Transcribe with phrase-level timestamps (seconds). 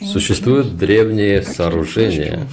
[0.00, 2.46] Существуют древние сооружения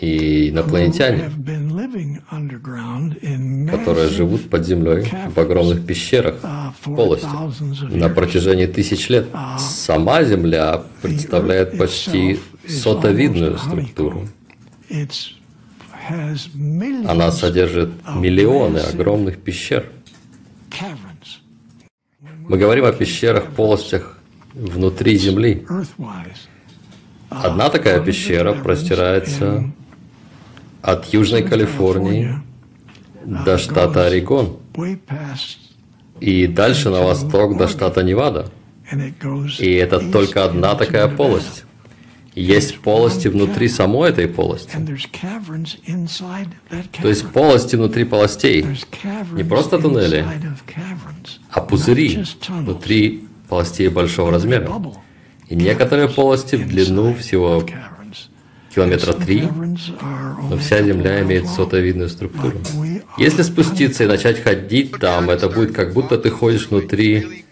[0.00, 1.30] и инопланетяне,
[3.70, 6.36] которые живут под землей в огромных пещерах,
[6.84, 7.26] полости,
[7.94, 9.28] на протяжении тысяч лет.
[9.58, 14.28] Сама Земля представляет почти сотовидную структуру.
[17.08, 19.90] Она содержит миллионы огромных пещер.
[22.48, 24.18] Мы говорим о пещерах, полостях
[24.54, 25.66] внутри Земли.
[27.28, 29.64] Одна такая пещера простирается
[30.80, 32.40] от Южной Калифорнии
[33.24, 34.58] до штата Орегон
[36.20, 38.46] и дальше на восток до штата Невада.
[39.58, 41.64] И это только одна такая полость.
[42.36, 44.76] Есть полости внутри самой этой полости.
[47.00, 48.66] То есть полости внутри полостей.
[49.32, 50.22] Не просто туннели,
[51.50, 54.70] а пузыри внутри полостей большого размера.
[55.48, 57.64] И некоторые полости в длину всего
[58.74, 59.44] километра три,
[60.50, 62.60] но вся Земля имеет сотовидную структуру.
[63.16, 67.46] Если спуститься и начать ходить там, это будет как будто ты ходишь внутри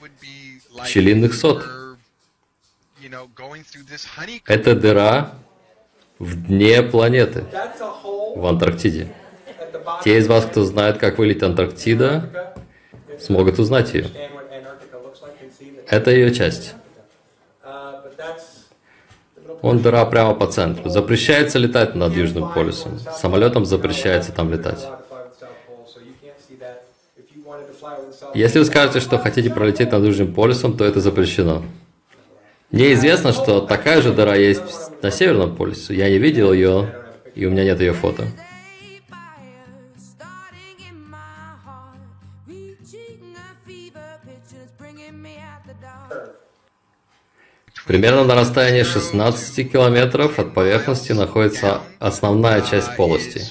[0.83, 1.65] пчелиных сот.
[4.47, 5.33] Это дыра
[6.19, 7.45] в дне планеты,
[8.37, 9.09] в Антарктиде.
[10.03, 12.55] Те из вас, кто знает, как выглядит Антарктида,
[13.21, 14.09] смогут узнать ее.
[15.89, 16.75] Это ее часть.
[19.63, 20.91] Он дыра прямо по центру.
[20.91, 22.99] Запрещается летать над Южным полюсом.
[22.99, 24.87] Самолетам запрещается там летать.
[28.35, 31.63] Если вы скажете, что хотите пролететь над Южным полюсом, то это запрещено.
[32.75, 35.95] Мне известно, что такая же дыра есть на Северном полюсе.
[35.95, 36.93] Я не видел ее,
[37.37, 38.27] и у меня нет ее фото.
[47.87, 53.43] Примерно на расстоянии 16 километров от поверхности находится основная часть полости.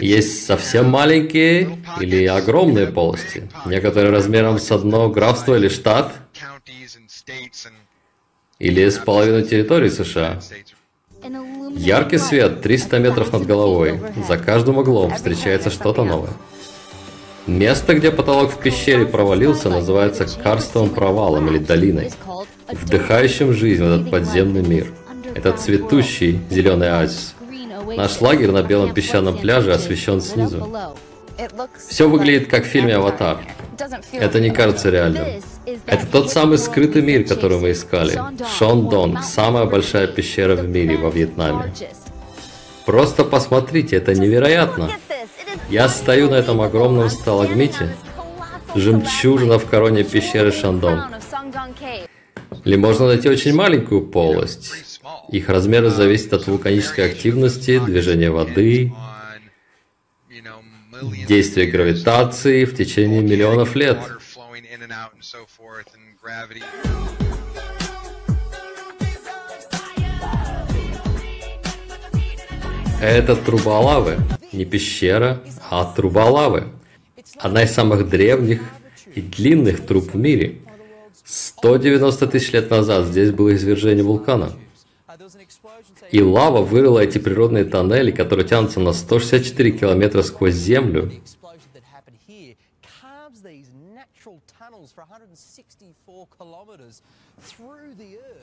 [0.00, 6.12] Есть совсем маленькие или огромные полости, некоторые размером с одно графство или штат,
[8.58, 10.40] или с половиной территории США.
[11.76, 14.00] Яркий свет 300 метров над головой.
[14.26, 16.32] За каждым углом встречается что-то новое.
[17.46, 22.12] Место, где потолок в пещере провалился, называется карстовым провалом или долиной,
[22.68, 24.92] вдыхающим жизнь в этот подземный мир.
[25.34, 27.34] Это цветущий зеленый оазис.
[27.96, 30.68] Наш лагерь на белом песчаном пляже освещен снизу.
[31.88, 33.38] Все выглядит как в фильме «Аватар».
[34.12, 35.42] Это не кажется реальным.
[35.86, 38.20] Это тот самый скрытый мир, который мы искали.
[38.58, 41.72] Шон Донг, самая большая пещера в мире во Вьетнаме.
[42.86, 44.90] Просто посмотрите, это невероятно.
[45.68, 47.94] Я стою на этом огромном сталагмите,
[48.74, 51.02] жемчужина в короне пещеры Шандон.
[52.64, 55.00] Или можно найти очень маленькую полость.
[55.30, 58.92] Их размеры зависят от вулканической активности, движения воды,
[61.28, 63.98] действия гравитации в течение миллионов лет.
[73.02, 74.16] Это труба лавы.
[74.52, 76.68] Не пещера, а труба лавы.
[77.36, 78.62] Одна из самых древних
[79.14, 80.62] и длинных труб в мире.
[81.24, 84.52] 190 тысяч лет назад здесь было извержение вулкана.
[86.10, 91.12] И лава вырыла эти природные тоннели, которые тянутся на 164 километра сквозь землю.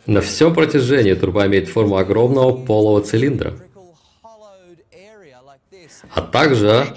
[0.06, 3.58] На всем протяжении труба имеет форму огромного полого цилиндра.
[6.14, 6.88] А также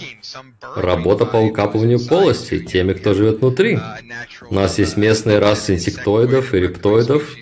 [0.77, 3.79] работа по укапыванию полости теми, кто живет внутри.
[4.51, 7.35] У нас есть местные расы инсектоидов и рептоидов,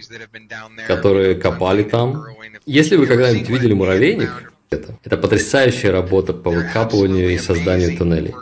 [0.87, 2.25] которые копали там.
[2.65, 8.35] Если вы когда-нибудь видели муравейник, это, это потрясающая работа по выкапыванию и созданию туннелей.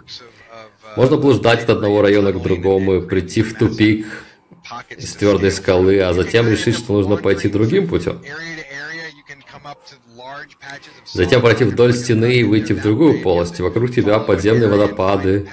[0.96, 4.06] Можно блуждать от одного района к другому, прийти в тупик
[4.96, 8.20] из твердой скалы, а затем решить, что нужно пойти другим путем.
[11.12, 13.60] Затем пройти вдоль стены и выйти в другую полость.
[13.60, 15.48] Вокруг тебя подземные водопады,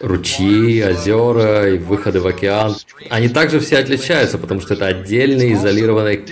[0.00, 2.74] ручьи, озера и выходы в океан.
[3.10, 6.24] Они также все отличаются, потому что это отдельные изолированные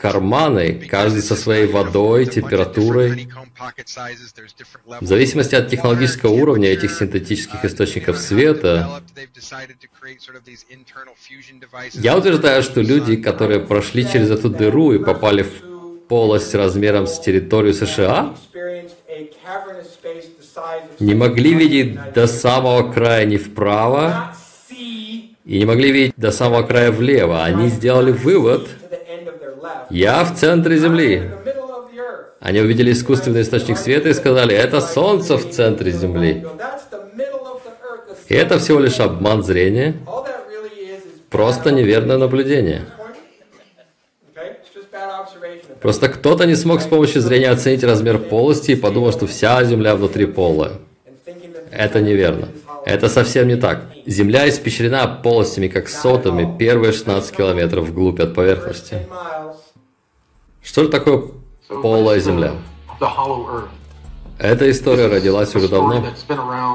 [0.00, 3.28] карманы, каждый со своей водой, температурой.
[5.00, 9.02] В зависимости от технологического уровня этих синтетических источников света,
[11.94, 15.72] я утверждаю, что люди, которые прошли через эту дыру и попали в
[16.08, 18.34] полость размером с территорию США,
[21.00, 24.34] не могли видеть до самого края ни вправо,
[25.44, 27.44] и не могли видеть до самого края влево.
[27.44, 28.68] Они сделали вывод,
[29.90, 31.30] я в центре Земли.
[32.40, 36.44] Они увидели искусственный источник света и сказали, это Солнце в центре Земли.
[38.28, 39.94] И это всего лишь обман зрения,
[41.30, 42.86] просто неверное наблюдение.
[45.82, 49.96] Просто кто-то не смог с помощью зрения оценить размер полости и подумал, что вся Земля
[49.96, 50.72] внутри полая.
[51.72, 52.48] Это неверно.
[52.86, 53.86] Это совсем не так.
[54.06, 59.08] Земля испещрена полостями, как сотами, первые 16 километров вглубь от поверхности.
[60.62, 61.24] Что же такое
[61.82, 62.52] полая Земля?
[64.38, 66.04] Эта история родилась уже давно.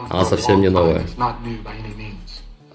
[0.10, 1.04] Она совсем не новая.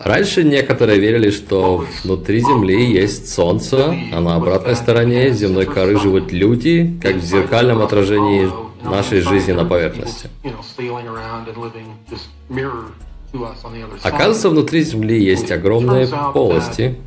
[0.04, 6.32] Раньше некоторые верили, что внутри Земли есть Солнце, а на обратной стороне земной коры живут
[6.32, 8.50] люди, как в зеркальном отражении
[8.82, 10.28] нашей жизни на поверхности.
[14.02, 16.98] Оказывается, внутри Земли есть огромные полости,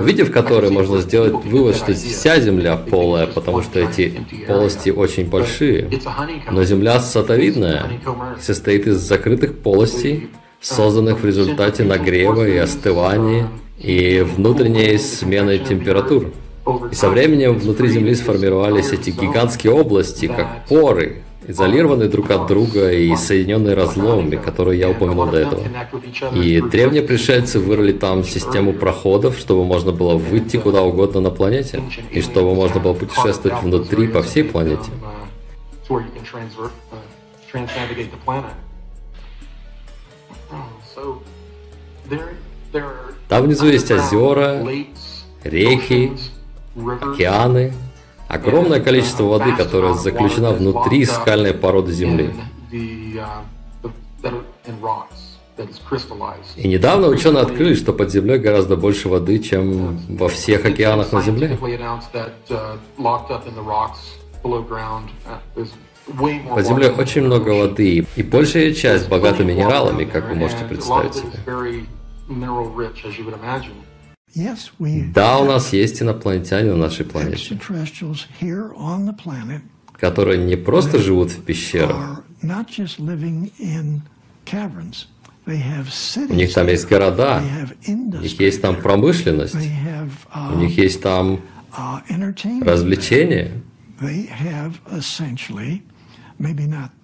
[0.00, 5.88] увидев которые можно сделать вывод, что вся Земля полая, потому что эти полости очень большие.
[6.50, 8.00] Но Земля сатовидная,
[8.40, 10.30] состоит из закрытых полостей,
[10.60, 13.48] созданных в результате нагрева и остывания
[13.78, 16.32] и внутренней смены температур.
[16.90, 22.92] И со временем внутри Земли сформировались эти гигантские области, как поры, изолированные друг от друга
[22.92, 25.62] и соединенные разломами, которые я упомянул до этого.
[26.34, 31.82] И древние пришельцы вырыли там систему проходов, чтобы можно было выйти куда угодно на планете,
[32.12, 34.90] и чтобы можно было путешествовать внутри по всей планете.
[43.28, 44.66] Там внизу есть озера,
[45.44, 46.12] реки,
[47.00, 47.72] океаны,
[48.28, 52.34] огромное количество воды, которая заключена внутри скальной породы Земли.
[56.56, 61.20] И недавно ученые открыли, что под землей гораздо больше воды, чем во всех океанах на
[61.20, 61.58] Земле.
[66.54, 71.30] Под землей очень много воды, и большая часть богата минералами, как вы можете представить себе.
[75.14, 77.36] Да, у нас есть инопланетяне на нашей планете,
[79.98, 82.22] которые не просто живут в пещерах,
[86.30, 87.42] у них там есть города,
[87.86, 89.56] у них есть там промышленность,
[90.54, 91.40] у них есть там
[92.64, 93.50] развлечения.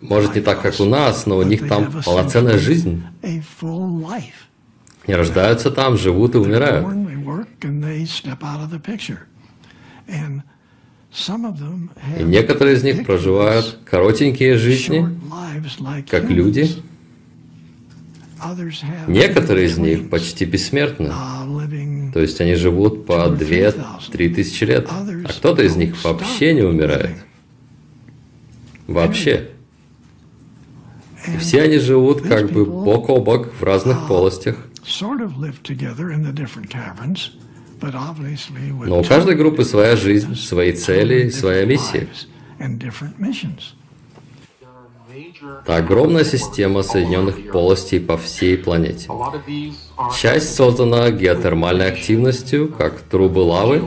[0.01, 3.03] Может, не так, как у нас, но у них там полноценная жизнь.
[3.23, 6.87] Они рождаются там, живут и умирают.
[12.19, 15.07] И некоторые из них проживают коротенькие жизни,
[16.11, 16.69] как люди.
[19.07, 21.11] Некоторые из них почти бессмертны.
[22.13, 24.89] То есть они живут по 2-3 тысячи лет.
[24.91, 27.17] А кто-то из них вообще не умирает.
[28.87, 29.51] Вообще.
[31.27, 34.57] И все они живут как бы бок о бок в разных полостях.
[38.87, 42.09] Но у каждой группы своя жизнь, свои цели, своя миссия.
[45.63, 49.09] Это огромная система соединенных полостей по всей планете.
[50.17, 53.83] Часть создана геотермальной активностью, как трубы лавы,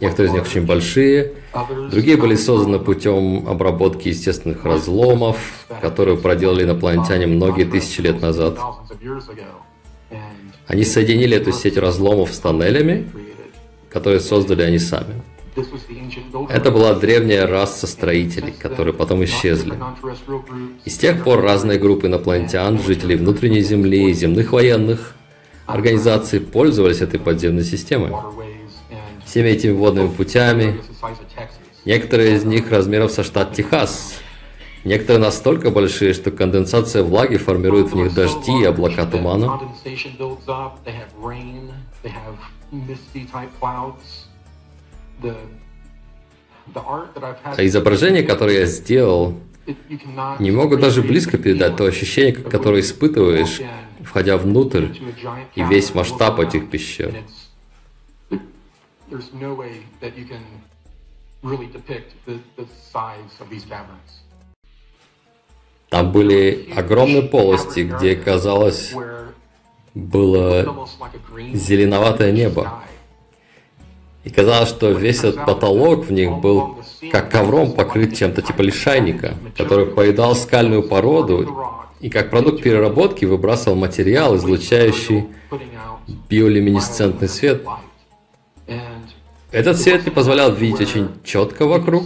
[0.00, 1.34] Некоторые из них очень большие,
[1.90, 8.58] другие были созданы путем обработки естественных разломов, которые проделали инопланетяне многие тысячи лет назад.
[10.66, 13.08] Они соединили эту сеть разломов с тоннелями,
[13.90, 15.14] которые создали они сами.
[16.50, 19.74] Это была древняя раса строителей, которые потом исчезли.
[20.84, 25.14] И с тех пор разные группы инопланетян, жителей внутренней Земли, земных военных
[25.66, 28.12] организаций пользовались этой подземной системой
[29.28, 30.80] всеми этими водными путями.
[31.84, 34.20] Некоторые из них размеров со штат Техас.
[34.84, 39.60] Некоторые настолько большие, что конденсация влаги формирует в них дожди и облака тумана.
[47.44, 49.34] А изображения, которые я сделал,
[50.38, 53.60] не могут даже близко передать то ощущение, которое испытываешь,
[54.02, 54.86] входя внутрь,
[55.54, 57.14] и весь масштаб этих пещер
[59.10, 60.44] there's no way that you can
[61.42, 64.22] really depict the, the size of these caverns.
[65.90, 68.92] Там были огромные полости, где, казалось,
[69.94, 70.86] было
[71.54, 72.82] зеленоватое небо.
[74.24, 76.76] И казалось, что весь этот потолок в них был
[77.10, 81.56] как ковром покрыт чем-то типа лишайника, который поедал скальную породу
[82.00, 85.28] и как продукт переработки выбрасывал материал, излучающий
[86.28, 87.64] биолюминесцентный свет.
[89.50, 92.04] Этот свет не позволял видеть очень четко вокруг,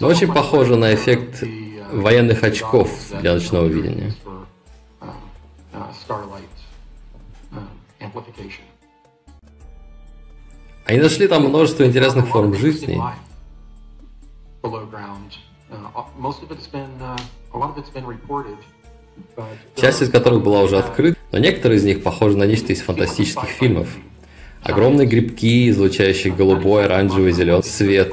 [0.00, 1.42] но очень похоже на эффект
[1.92, 2.90] военных очков
[3.20, 4.14] для ночного видения.
[10.84, 13.00] Они нашли там множество интересных форм жизни.
[19.76, 23.48] Часть из которых была уже открыта, но некоторые из них похожи на нечто из фантастических
[23.48, 23.88] фильмов.
[24.62, 28.12] Огромные грибки, излучающие голубой, оранжевый, зеленый свет.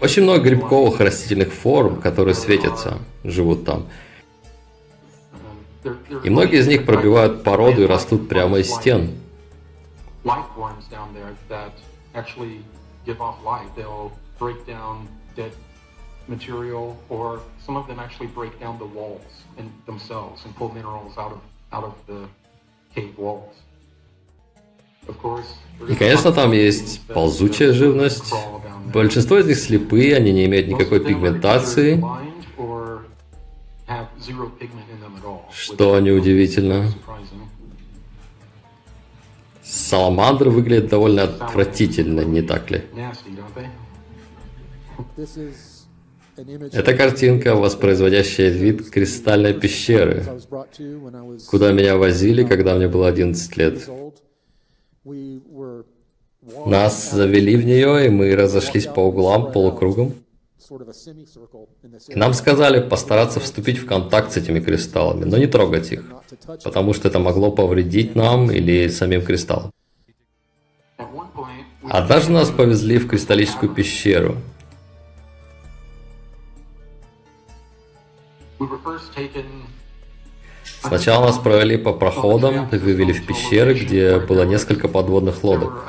[0.00, 3.86] Очень много грибковых растительных форм, которые светятся, живут там.
[6.24, 9.10] И многие из них пробивают породу и растут прямо из стен.
[16.28, 21.16] material, or some of them actually break down the walls in themselves and pull minerals
[21.16, 21.40] out of,
[25.88, 28.32] И, конечно, там есть ползучая живность.
[28.92, 32.02] Большинство из них слепые, они не имеют никакой пигментации,
[35.52, 36.92] что неудивительно.
[39.62, 42.84] Саламандры выглядят довольно отвратительно, не так ли?
[46.72, 50.24] Это картинка, воспроизводящая вид кристальной пещеры,
[51.48, 53.88] куда меня возили, когда мне было 11 лет.
[56.66, 60.14] Нас завели в нее, и мы разошлись по углам полукругом.
[62.08, 66.04] И нам сказали постараться вступить в контакт с этими кристаллами, но не трогать их,
[66.64, 69.72] потому что это могло повредить нам или самим кристаллам.
[71.88, 74.36] Однажды нас повезли в кристаллическую пещеру.
[80.80, 85.84] Сначала нас провели по проходам и вывели в пещеры, где было несколько подводных лодок.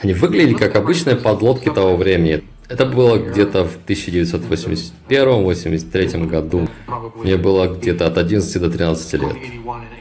[0.00, 2.44] Они выглядели как обычные подлодки того времени.
[2.68, 6.68] Это было где-то в 1981-83 году.
[7.16, 9.36] Мне было где-то от 11 до 13 лет.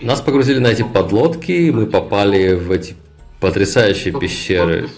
[0.01, 2.95] Нас погрузили на эти подлодки, и мы попали в эти
[3.39, 4.89] потрясающие пещеры.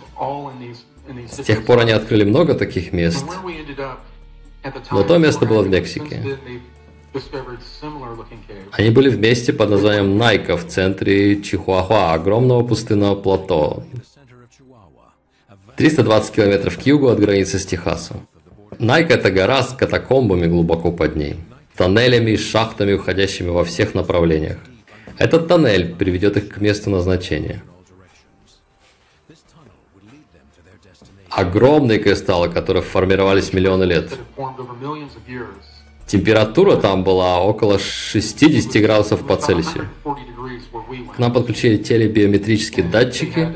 [1.31, 3.25] С тех пор они открыли много таких мест.
[4.91, 6.37] Но то место было в Мексике.
[8.71, 13.83] Они были вместе под названием Найка в центре Чихуахуа, огромного пустынного плато.
[15.77, 18.27] 320 километров к югу от границы с Техасом.
[18.79, 21.37] Найка– это гора с катакомбами глубоко под ней,
[21.75, 24.57] тоннелями и шахтами, уходящими во всех направлениях.
[25.17, 27.63] Этот тоннель приведет их к месту назначения.
[31.29, 34.09] Огромные кристаллы, которые формировались миллионы лет.
[36.07, 39.87] Температура там была около 60 градусов по Цельсию.
[41.15, 43.55] К нам подключили телебиометрические датчики.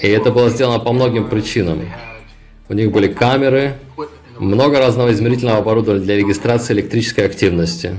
[0.00, 1.82] И это было сделано по многим причинам.
[2.68, 3.78] У них были камеры,
[4.38, 7.96] много разного измерительного оборудования для регистрации электрической активности.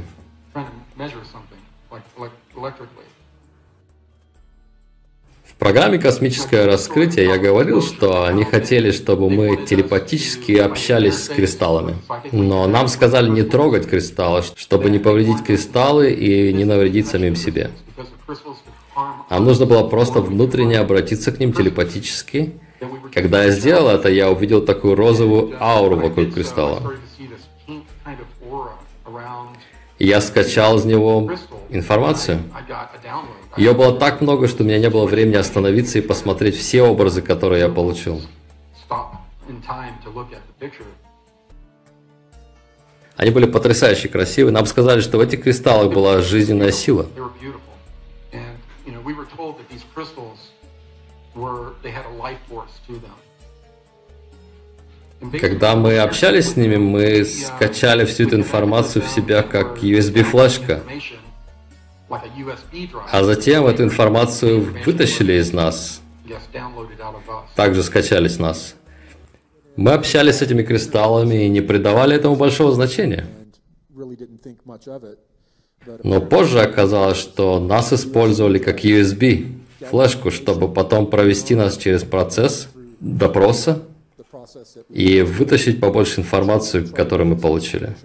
[5.59, 11.97] Программе «Космическое раскрытие» я говорил, что они хотели, чтобы мы телепатически общались с кристаллами.
[12.31, 17.71] Но нам сказали не трогать кристаллы, чтобы не повредить кристаллы и не навредить самим себе.
[19.29, 22.53] Нам нужно было просто внутренне обратиться к ним телепатически.
[23.13, 26.93] Когда я сделал это, я увидел такую розовую ауру вокруг кристалла.
[29.99, 31.29] Я скачал из него
[31.69, 32.39] информацию.
[33.59, 37.21] Ее было так много, что у меня не было времени остановиться и посмотреть все образы,
[37.21, 38.21] которые я получил.
[43.17, 44.51] Они были потрясающе красивы.
[44.51, 47.07] Нам сказали, что в этих кристаллах была жизненная сила.
[55.41, 60.81] Когда мы общались с ними, мы скачали всю эту информацию в себя как USB-флешка.
[63.11, 66.01] А затем эту информацию вытащили из нас.
[67.55, 68.75] Также скачали с нас.
[69.75, 73.25] Мы общались с этими кристаллами и не придавали этому большого значения.
[76.03, 82.67] Но позже оказалось, что нас использовали как USB, флешку, чтобы потом провести нас через процесс
[82.99, 83.83] допроса
[84.89, 87.95] и вытащить побольше информации, которую мы получили.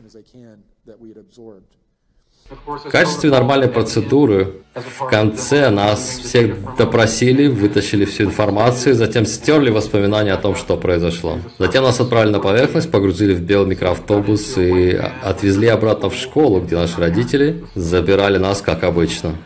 [2.50, 10.32] В качестве нормальной процедуры в конце нас всех допросили, вытащили всю информацию, затем стерли воспоминания
[10.32, 11.38] о том, что произошло.
[11.58, 16.76] Затем нас отправили на поверхность, погрузили в белый микроавтобус и отвезли обратно в школу, где
[16.76, 19.36] наши родители забирали нас, как обычно.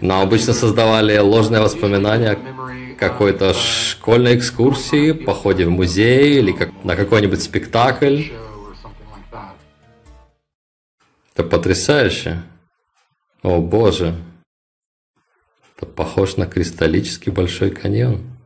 [0.00, 2.38] Нам обычно создавали ложные воспоминания
[2.98, 8.22] какой-то школьной экскурсии, походе в музей или как, на какой-нибудь спектакль.
[11.38, 12.42] Это потрясающе.
[13.44, 14.16] О боже.
[15.76, 18.37] Это похож на кристаллический большой каньон.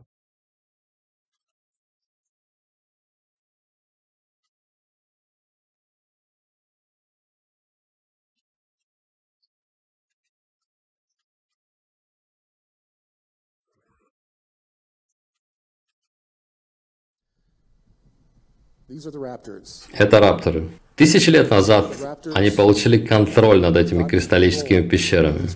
[19.93, 20.69] Это рапторы.
[20.95, 21.87] Тысячи лет назад
[22.35, 25.49] они получили контроль над этими кристаллическими пещерами.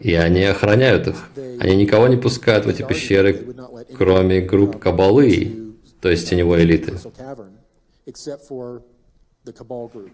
[0.00, 1.16] И они охраняют их.
[1.60, 3.54] Они никого не пускают в эти пещеры,
[3.96, 6.94] кроме групп Кабалы, то есть теневой элиты.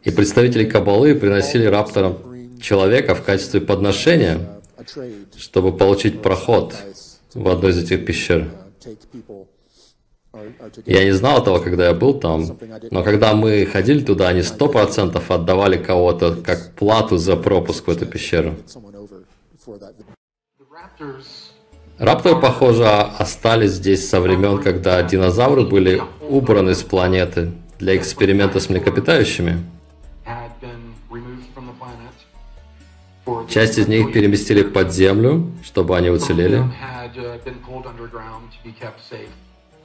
[0.02, 4.60] И представители Кабалы приносили рапторам человека в качестве подношения,
[5.36, 6.74] чтобы получить проход
[7.34, 8.50] в одну из этих пещер.
[10.86, 12.58] Я не знал этого, когда я был там,
[12.90, 17.90] но когда мы ходили туда, они сто процентов отдавали кого-то как плату за пропуск в
[17.90, 18.56] эту пещеру.
[21.98, 28.68] Рапторы, похоже, остались здесь со времен, когда динозавры были убраны с планеты для эксперимента с
[28.68, 29.64] млекопитающими.
[33.48, 36.64] Часть из них переместили под землю, чтобы они уцелели.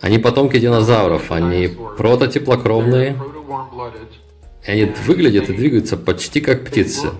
[0.01, 1.67] Они потомки динозавров, они
[1.97, 3.17] прототеплокровные.
[4.65, 7.11] И они выглядят и двигаются почти как птицы.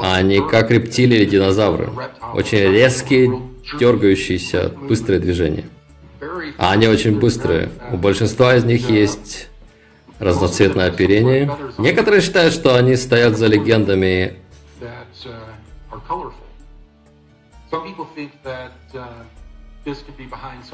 [0.00, 1.90] А не как рептилии или динозавры.
[2.34, 3.40] Очень резкие,
[3.78, 5.64] дергающиеся, быстрые движения.
[6.58, 7.70] А они очень быстрые.
[7.92, 9.48] У большинства из них есть
[10.18, 11.50] разноцветное оперение.
[11.78, 14.36] Некоторые считают, что они стоят за легендами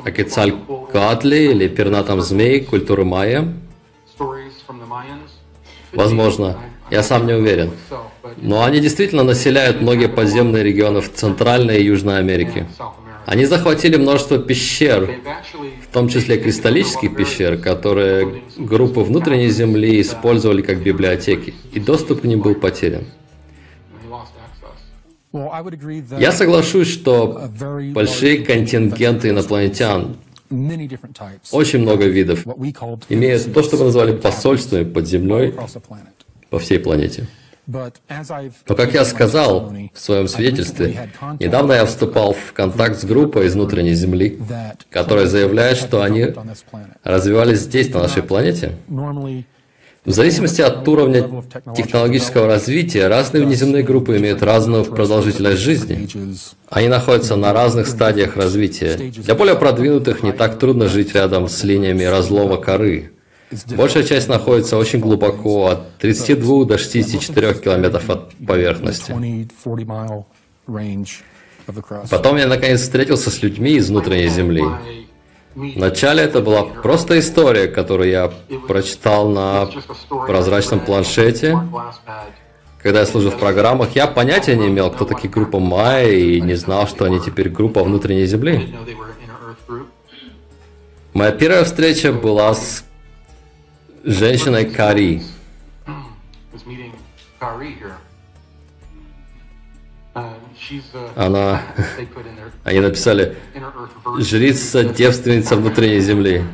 [0.04, 3.52] Акицалькоатли или пернатом змей культуры майя?
[5.92, 6.58] Возможно.
[6.90, 7.72] Я сам не уверен.
[8.38, 12.66] Но они действительно населяют многие подземные регионы в Центральной и Южной Америке.
[13.26, 15.20] Они захватили множество пещер,
[15.82, 22.24] в том числе кристаллических пещер, которые группы внутренней земли использовали как библиотеки, и доступ к
[22.24, 23.04] ним был потерян.
[26.18, 27.50] Я соглашусь, что
[27.92, 30.16] большие контингенты инопланетян,
[31.50, 32.46] очень много видов,
[33.08, 35.54] имеют то, что мы назвали посольствами под землей
[36.50, 37.26] по всей планете.
[37.66, 37.90] Но,
[38.76, 43.94] как я сказал в своем свидетельстве, недавно я вступал в контакт с группой из внутренней
[43.94, 44.38] Земли,
[44.88, 46.32] которая заявляет, что они
[47.02, 48.72] развивались здесь, на нашей планете.
[50.06, 51.28] В зависимости от уровня
[51.76, 56.08] технологического развития, разные внеземные группы имеют разную продолжительность жизни.
[56.70, 58.96] Они находятся на разных стадиях развития.
[58.96, 63.10] Для более продвинутых не так трудно жить рядом с линиями разлома коры.
[63.76, 69.12] Большая часть находится очень глубоко, от 32 до 64 километров от поверхности.
[72.10, 74.62] Потом я наконец встретился с людьми из внутренней Земли.
[75.56, 78.30] Вначале это была просто история, которую я
[78.68, 79.70] прочитал на
[80.08, 81.58] прозрачном планшете.
[82.82, 86.56] Когда я служил в программах, я понятия не имел, кто такие группа Майя, и не
[86.56, 88.76] знал, что они теперь группа внутренней Земли.
[91.14, 92.84] Моя первая встреча была с
[94.04, 95.22] женщиной Кари.
[101.14, 101.62] Она...
[102.64, 103.36] Они написали
[104.18, 106.44] «Жрица, девственница внутренней земли».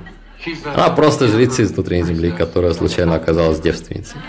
[0.65, 4.21] Она просто жрица из внутренней земли, которая случайно оказалась девственницей.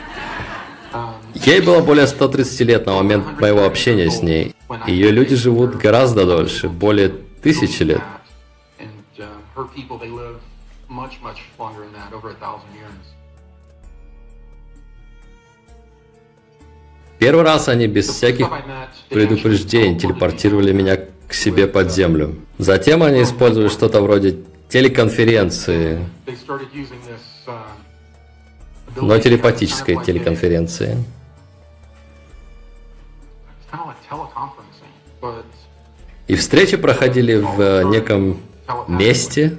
[1.33, 4.55] Ей было более 130 лет на момент моего общения с ней.
[4.85, 7.09] Ее люди живут гораздо дольше, более
[7.41, 8.01] тысячи лет.
[17.19, 18.49] Первый раз они без всяких
[19.09, 20.97] предупреждений телепортировали меня
[21.27, 22.35] к себе под землю.
[22.57, 26.05] Затем они использовали что-то вроде телеконференции,
[28.95, 30.97] но телепатической телеконференции.
[36.27, 38.39] И встречи проходили в неком
[38.87, 39.57] месте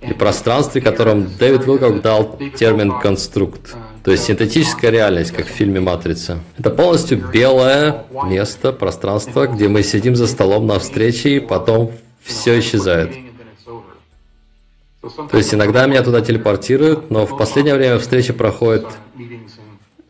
[0.00, 3.76] или пространстве, которым Дэвид Вилкок дал термин «конструкт».
[4.04, 6.38] То есть синтетическая реальность, как в фильме «Матрица».
[6.58, 12.58] Это полностью белое место, пространство, где мы сидим за столом на встрече, и потом все
[12.60, 13.10] исчезает.
[15.30, 18.86] То есть иногда меня туда телепортируют, но в последнее время встречи проходят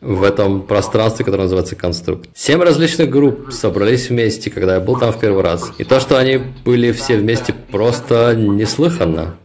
[0.01, 2.29] в этом пространстве, которое называется конструкт.
[2.33, 5.71] Семь различных групп собрались вместе, когда я был там в первый раз.
[5.77, 9.35] И то, что они были все вместе, просто неслыханно.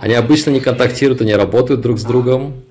[0.00, 2.64] Они обычно не контактируют и не работают друг с другом.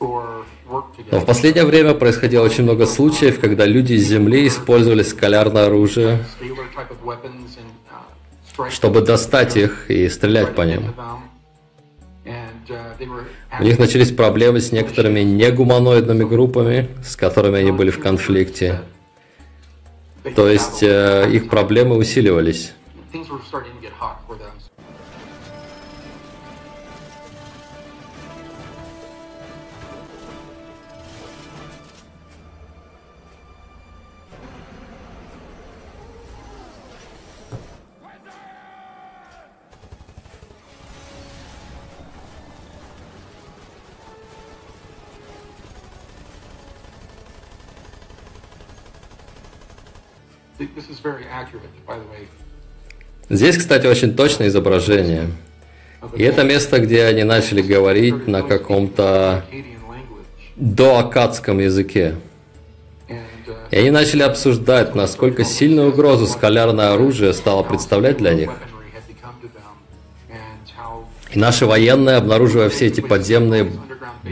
[0.00, 6.24] Но в последнее время происходило очень много случаев, когда люди из Земли использовали скалярное оружие,
[8.70, 10.94] чтобы достать их и стрелять по ним.
[13.60, 18.80] У них начались проблемы с некоторыми негуманоидными группами, с которыми они были в конфликте.
[20.36, 22.72] То есть э, их проблемы усиливались.
[53.28, 55.28] Здесь, кстати, очень точное изображение.
[56.16, 59.44] И это место, где они начали говорить на каком-то
[60.56, 62.16] доакадском языке.
[63.70, 68.50] И они начали обсуждать, насколько сильную угрозу скалярное оружие стало представлять для них.
[71.32, 73.72] И наши военные, обнаруживая все эти подземные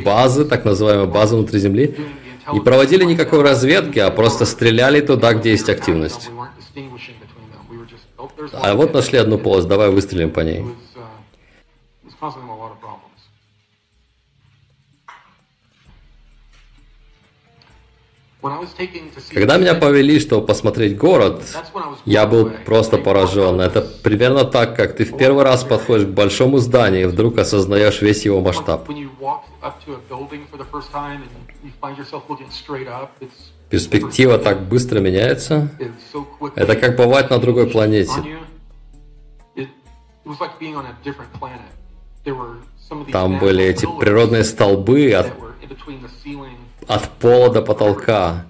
[0.04, 1.96] базы, так называемые базы внутри Земли,
[2.52, 6.30] не проводили никакой разведки, а просто стреляли туда, где есть активность.
[8.52, 10.64] А вот нашли одну полость, давай выстрелим по ней.
[19.32, 21.42] Когда меня повели, чтобы посмотреть город,
[22.06, 23.60] я был просто поражен.
[23.60, 28.00] Это примерно так, как ты в первый раз подходишь к большому зданию и вдруг осознаешь
[28.00, 28.88] весь его масштаб.
[33.68, 35.68] Перспектива так быстро меняется.
[36.56, 38.12] Это как бывать на другой планете.
[43.12, 45.30] Там были эти природные столбы от
[46.86, 48.46] от пола до потолка.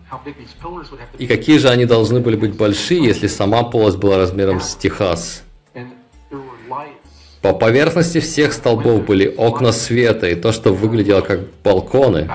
[1.18, 5.42] И какие же они должны были быть большие, если сама полость была размером с Техас?
[7.42, 12.30] По поверхности всех столбов были окна света и то, что выглядело как балконы.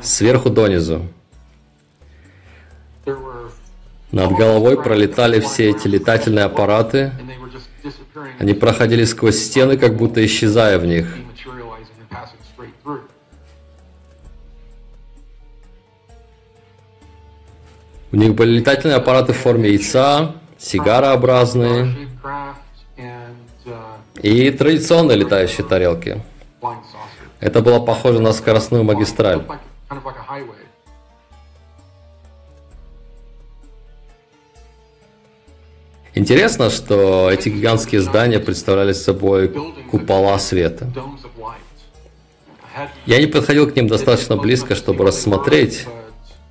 [0.00, 1.02] Сверху донизу.
[4.12, 7.12] Над головой пролетали все эти летательные аппараты.
[8.38, 11.16] Они проходили сквозь стены, как будто исчезая в них.
[18.12, 22.08] У них были летательные аппараты в форме яйца, сигарообразные
[24.20, 26.22] и традиционные летающие тарелки.
[27.40, 29.42] Это было похоже на скоростную магистраль.
[36.14, 39.48] Интересно, что эти гигантские здания представляли собой
[39.90, 40.86] купола света.
[43.06, 45.86] Я не подходил к ним достаточно близко, чтобы рассмотреть,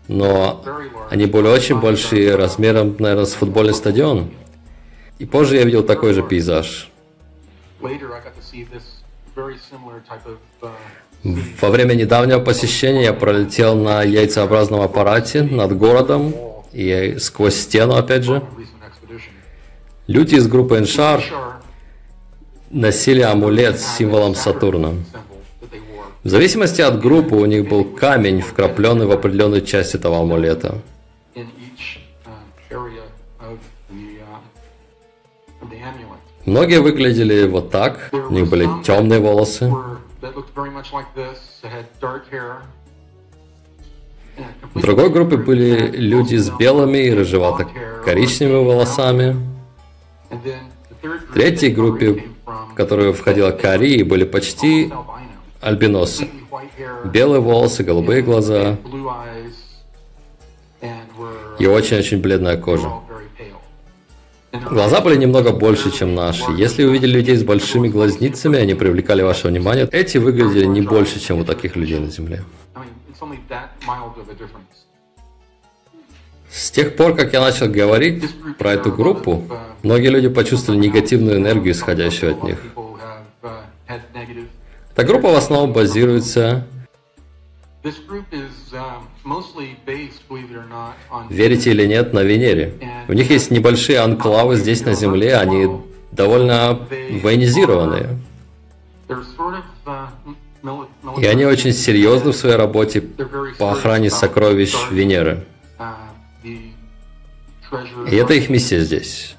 [0.07, 0.63] но
[1.09, 4.31] они были очень большие, размером, наверное, с футбольный стадион.
[5.19, 6.89] И позже я видел такой же пейзаж.
[11.61, 16.33] Во время недавнего посещения я пролетел на яйцеобразном аппарате над городом
[16.73, 18.41] и сквозь стену, опять же.
[20.07, 21.21] Люди из группы Эншар
[22.71, 24.93] носили амулет с символом Сатурна.
[26.23, 30.77] В зависимости от группы у них был камень, вкрапленный в определенную часть этого амулета.
[36.45, 39.73] Многие выглядели вот так, у них были темные волосы.
[44.73, 49.35] В другой группе были люди с белыми и рыжевато-коричневыми волосами.
[50.29, 54.91] В третьей группе, в которую входила Кари, были почти
[55.61, 56.27] альбиносы.
[57.05, 58.77] Белые волосы, голубые глаза
[61.59, 62.91] и очень-очень бледная кожа.
[64.51, 66.43] Глаза были немного больше, чем наши.
[66.57, 69.87] Если увидели людей с большими глазницами, они привлекали ваше внимание.
[69.91, 72.43] Эти выглядели не больше, чем у таких людей на Земле.
[76.51, 78.25] С тех пор, как я начал говорить
[78.57, 79.43] про эту группу,
[79.83, 82.57] многие люди почувствовали негативную энергию, исходящую от них.
[84.93, 86.65] Эта группа в основном базируется
[91.29, 92.73] Верите или нет, на Венере.
[93.07, 95.67] У них есть небольшие анклавы здесь на Земле, они
[96.11, 96.79] довольно
[97.23, 98.19] военизированные.
[101.17, 103.01] И они очень серьезны в своей работе
[103.57, 105.43] по охране сокровищ Венеры.
[106.43, 109.35] И это их миссия здесь.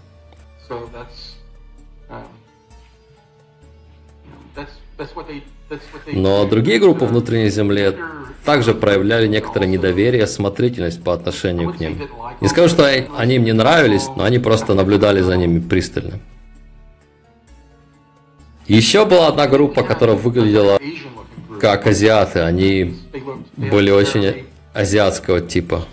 [6.13, 7.97] Но другие группы внутренней Земле
[8.45, 12.09] также проявляли некоторое недоверие осмотрительность по отношению к ним.
[12.41, 16.19] Не скажу, что они им не нравились, но они просто наблюдали за ними пристально.
[18.67, 20.79] Еще была одна группа, которая выглядела
[21.61, 22.41] как азиаты.
[22.41, 22.97] Они
[23.57, 25.87] были очень азиатского типа.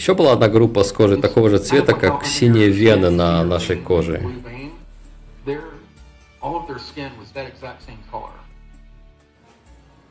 [0.00, 4.22] Еще была одна группа с кожей такого же цвета, как синие вены на нашей коже.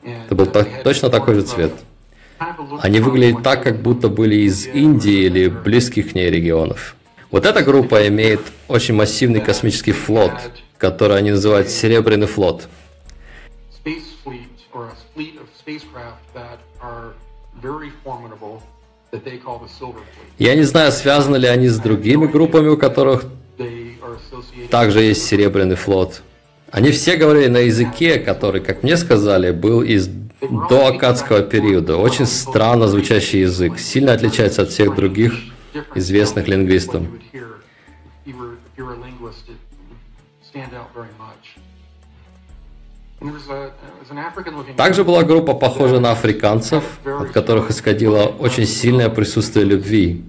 [0.04, 0.45] Это был
[0.84, 1.73] точно такой же цвет.
[2.82, 6.95] Они выглядят так, как будто были из Индии или близких к ней регионов.
[7.32, 10.34] Вот эта группа имеет очень массивный космический флот,
[10.78, 12.69] который они называют Серебряный флот.
[20.38, 23.26] Я не знаю, связаны ли они с другими группами, у которых
[24.69, 26.22] также есть Серебряный флот.
[26.72, 30.08] Они все говорили на языке, который, как мне сказали, был из
[30.41, 31.98] до акадского периода.
[31.98, 35.34] Очень странно звучащий язык, сильно отличается от всех других
[35.95, 37.04] известных лингвистов.
[44.78, 50.24] Также была группа, похожая на африканцев, от которых исходило очень сильное присутствие любви.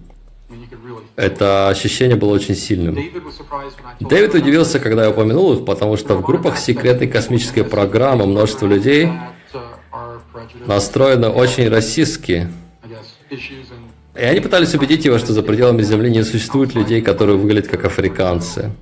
[1.16, 2.96] Это ощущение было очень сильным.
[4.00, 9.12] Дэвид удивился, когда я упомянул их, потому что в группах секретной космической программы множество людей
[10.66, 12.48] настроены очень расистски.
[14.16, 17.84] И они пытались убедить его, что за пределами Земли не существует людей, которые выглядят как
[17.84, 18.72] африканцы.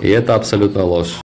[0.00, 1.14] И это абсолютно ложь.